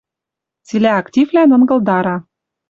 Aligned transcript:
Цилӓ 0.67 0.91
активлӓн 1.01 1.49
ынгылдара. 1.55 2.15